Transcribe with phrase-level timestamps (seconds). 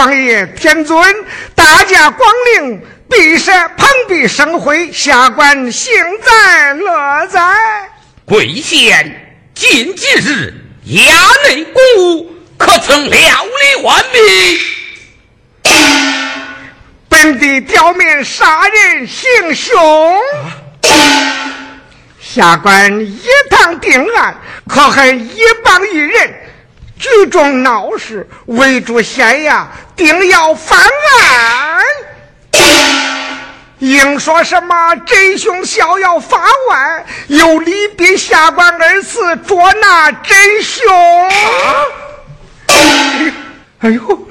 [0.00, 0.98] 王爷天尊，
[1.54, 7.38] 大驾光临，必设蓬荜生辉，下官幸在乐在。
[8.24, 10.54] 贵县近几日
[10.86, 11.02] 衙
[11.46, 14.58] 内公务，可曾料理完毕？
[17.10, 20.18] 本地刁民杀人行凶，
[22.18, 24.34] 下官一堂定案，
[24.66, 26.34] 可恨一帮一人。
[27.00, 29.64] 聚众闹事，围住县衙，
[29.96, 31.80] 定要翻案。
[33.78, 40.84] 硬说什么真凶逍遥法外，又离别下官二次捉拿真凶。
[43.78, 44.28] 哎呦，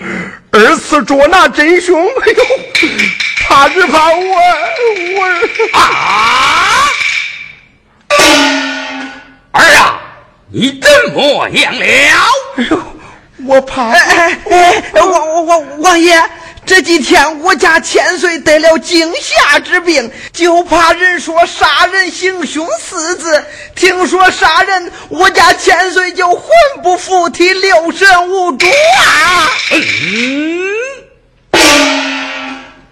[0.52, 2.44] 二次捉拿真凶，哎呦，
[3.48, 4.36] 怕是怕我
[5.18, 5.26] 我
[5.80, 6.86] 啊！
[9.54, 10.02] 儿啊！
[10.52, 11.86] 你怎么样了？
[12.60, 12.78] 哎呦，
[13.46, 13.88] 我怕！
[13.88, 16.22] 哎哎哎，王王王王爷，
[16.66, 23.46] 这几天我家千岁得了惊吓之病，就怕人说杀人行凶四字。
[23.75, 26.44] 听说杀人，我家千岁就魂
[26.84, 29.50] 不附体，六神无主啊！
[29.72, 30.60] 嗯，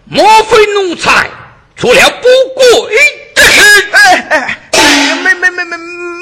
[0.05, 1.29] 莫非奴才
[1.75, 2.95] 做了不轨
[3.35, 3.89] 之事？
[3.91, 5.77] 哎哎哎，没没没没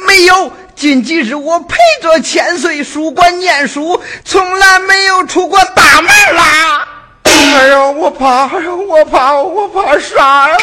[0.07, 0.51] 没有。
[0.75, 6.87] 近几日我陪着千岁书馆念书，从来没有出过大门啦。
[7.23, 10.57] 哎呦，我怕，哎呦，我怕，我怕啥呀？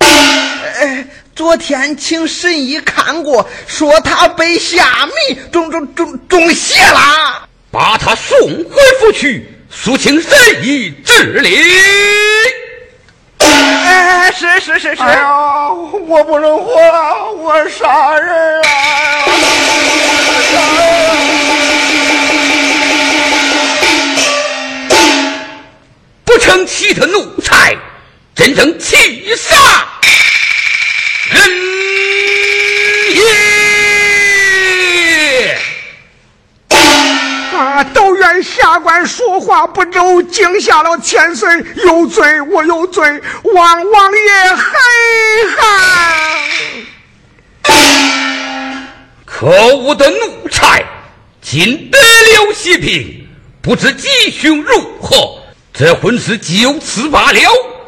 [0.00, 10.30] 哎，昨天请神医看过，说他被下迷，中中中中邪啦，把他送回府去，速请神
[10.62, 11.58] 医治理。
[14.70, 15.02] 哎，是是是是！
[15.02, 15.68] 哎呀，
[16.06, 18.68] 我不能活了，我杀人了！
[26.24, 27.76] 不成器的奴才，
[28.36, 29.56] 真正气杀
[38.82, 41.48] 官说话不周，惊吓了千岁，
[41.84, 43.02] 有罪我有罪，
[43.44, 44.64] 望王爷海
[45.56, 45.62] 涵。
[49.24, 49.46] 可
[49.76, 50.84] 恶的奴才，
[51.40, 53.26] 竟得了血病，
[53.62, 55.40] 不知吉凶如何，
[55.72, 57.40] 这婚事就此罢了，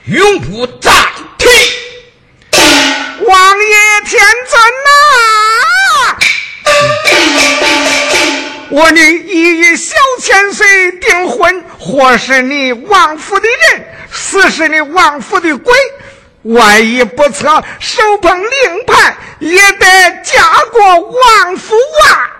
[0.06, 0.90] 永不再
[1.36, 1.48] 提。
[3.26, 3.74] 王爷
[4.06, 5.41] 天尊呐！
[8.72, 15.74] 我女已与小千岁订婚，或是你王府的人，死是你王府的鬼，
[16.44, 19.86] 万一不测，手捧令牌，也得
[20.24, 21.76] 嫁过王府
[22.06, 22.32] 啊！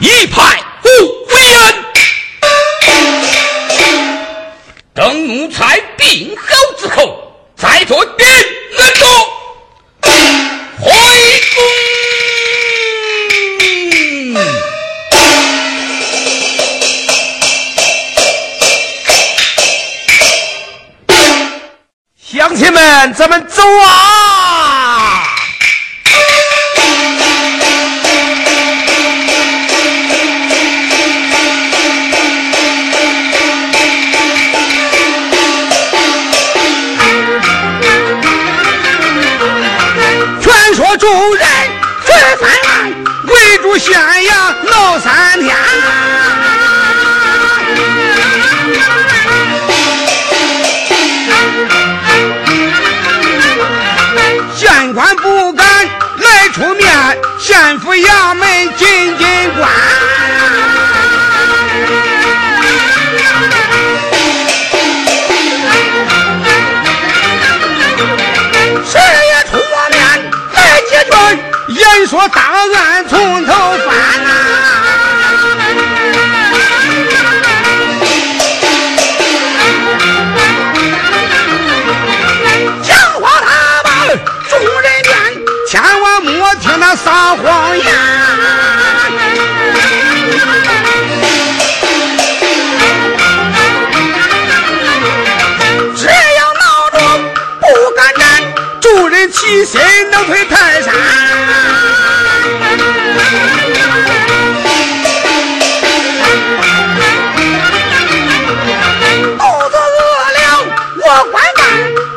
[0.00, 0.88] 一派不
[1.30, 1.84] 冤，
[4.94, 6.46] 等奴才病好
[6.80, 8.26] 之后，再做定
[23.06, 24.17] 咱们走啊！
[57.48, 59.26] 县府衙门进进
[59.56, 59.70] 关。
[68.84, 69.56] 谁也出
[69.88, 69.98] 面
[70.52, 70.56] 来
[70.90, 71.12] 解决，
[71.68, 72.42] 言说大
[72.76, 73.88] 案从头翻
[74.24, 74.28] 呐、
[95.94, 96.96] 只要闹着
[97.60, 98.24] 不敢站，
[98.80, 99.80] 众人齐心
[100.10, 100.94] 能推泰山。
[109.36, 110.00] 肚子饿
[110.32, 110.38] 了
[110.96, 111.60] 我管饭，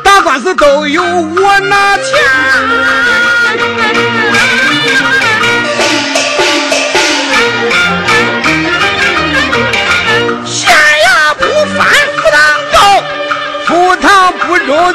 [0.02, 2.06] 打官司都有我拿钱。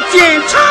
[0.09, 0.66] 警察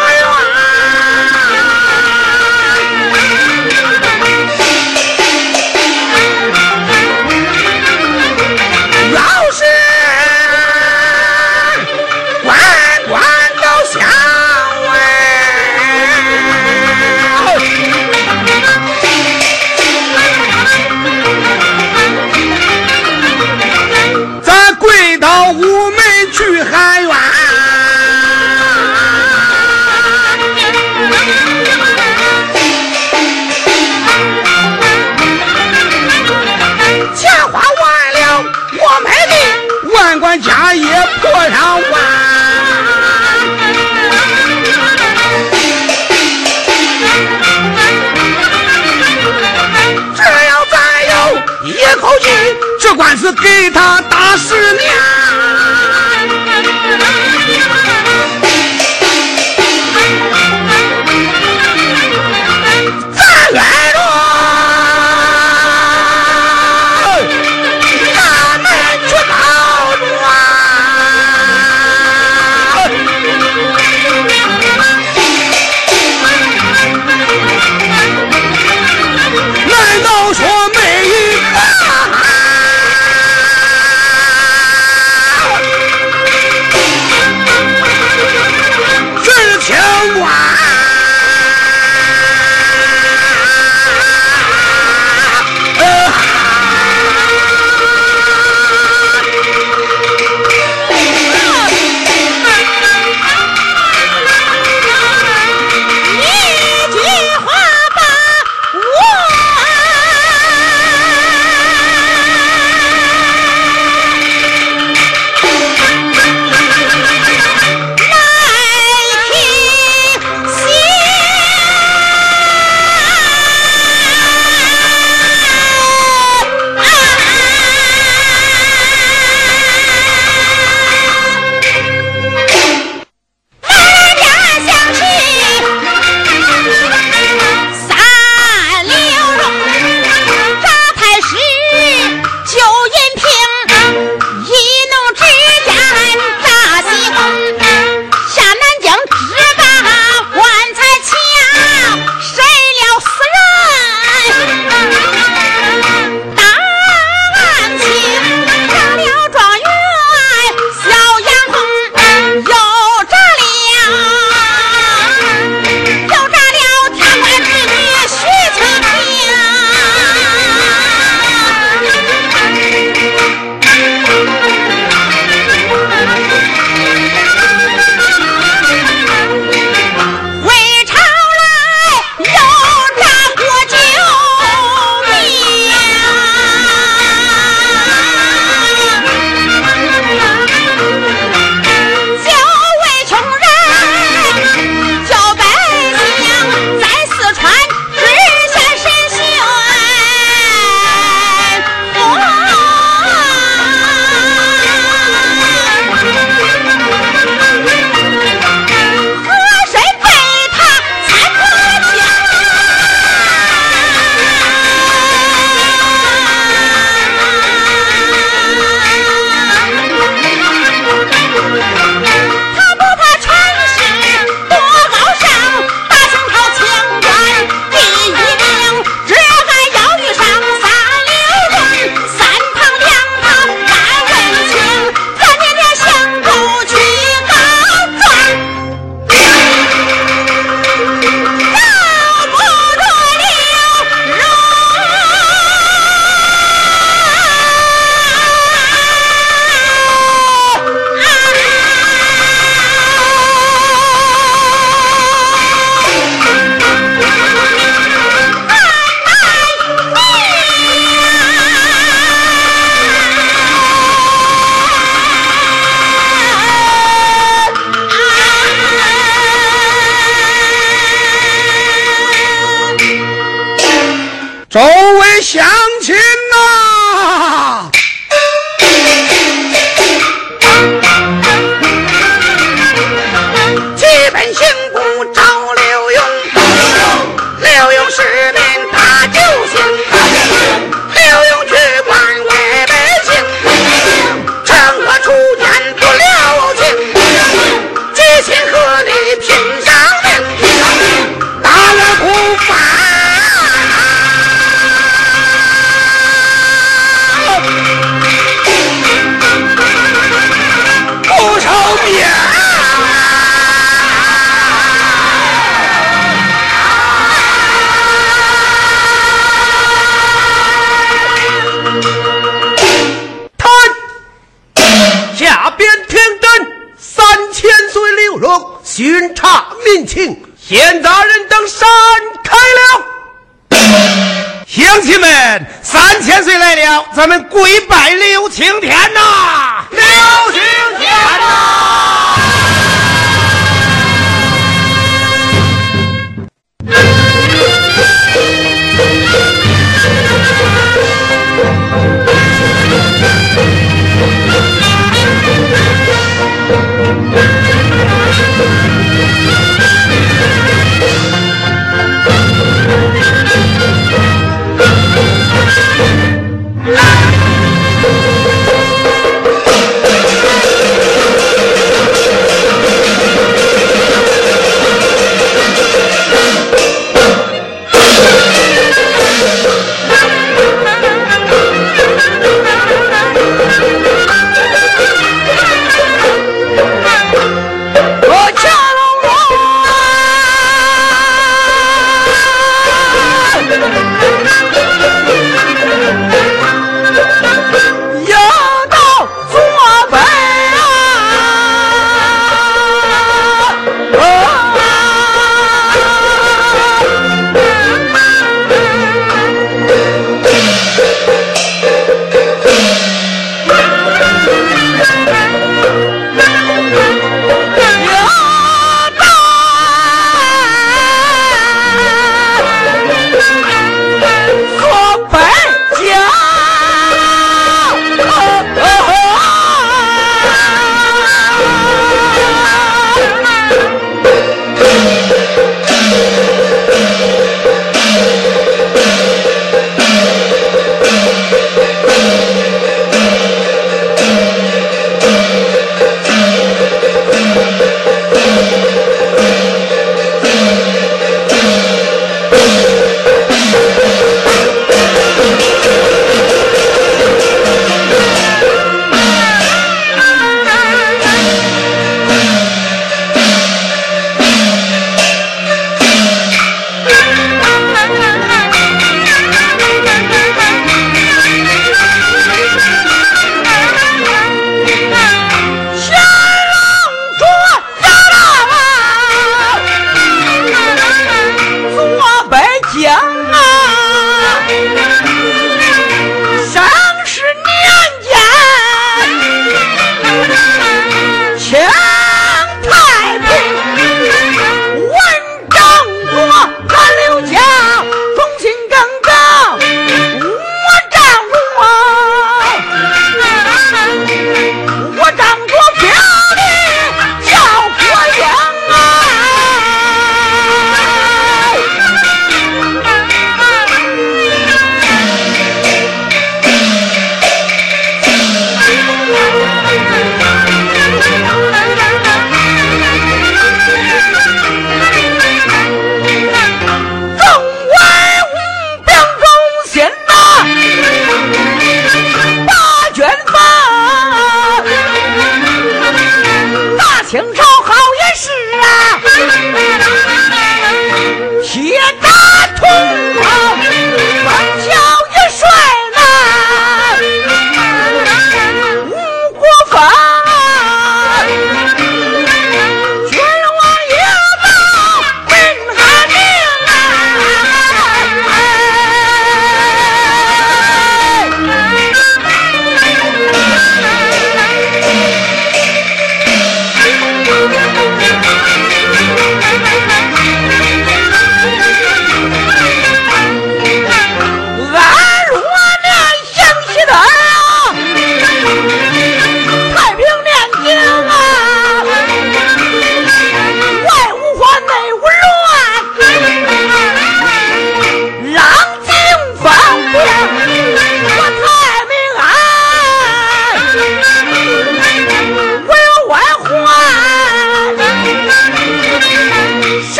[52.96, 54.95] 官司给他打十年。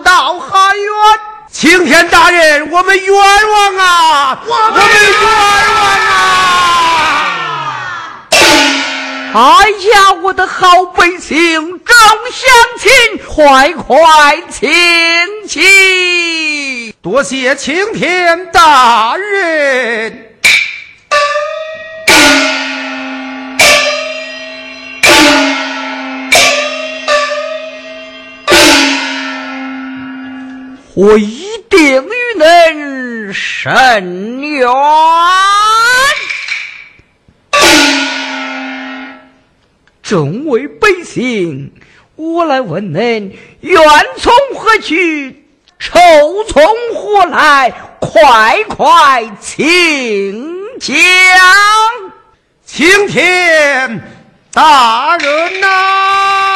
[0.00, 0.86] 旁，拦道喊冤。
[1.52, 4.40] 青天大人，我们冤枉啊！
[4.46, 5.12] 我们冤
[5.74, 6.16] 枉啊！
[9.32, 11.96] 哎呀，我的好百姓，众
[12.32, 12.90] 乡亲，
[13.28, 14.70] 快快请
[15.48, 16.94] 起！
[17.02, 20.29] 多谢青天大人。
[30.94, 34.68] 我一定与恁伸冤。
[40.02, 41.72] 众位百姓，
[42.16, 43.80] 我来问恁，冤
[44.18, 45.44] 从何去？
[45.78, 46.00] 仇
[46.48, 46.62] 从
[46.94, 47.72] 何来？
[48.00, 50.98] 快快请讲！
[52.66, 54.02] 青天
[54.52, 56.49] 大人呐！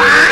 [0.00, 0.27] Ah!